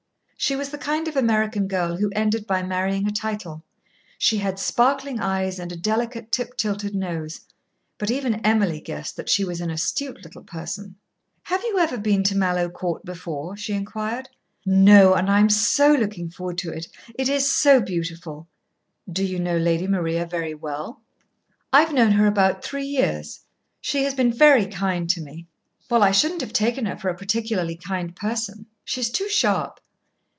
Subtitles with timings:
[0.37, 3.63] She was the kind of American girl who ended by marrying a title.
[4.17, 7.41] She had sparkling eyes and a delicate tip tilted nose.
[7.99, 10.95] But even Emily guessed that she was an astute little person.
[11.43, 14.29] "Have you ever been to Mallowe Court before?" she inquired.
[14.65, 16.87] "No; and I am so looking forward to it.
[17.13, 18.47] It is so beautiful."
[19.09, 21.01] "Do you know Lady Maria very well?"
[21.71, 23.41] "I've known her about three years.
[23.79, 25.45] She has been very kind to me."
[25.87, 28.65] "Well, I shouldn't have taken her for a particularly kind person.
[28.83, 29.79] She's too sharp."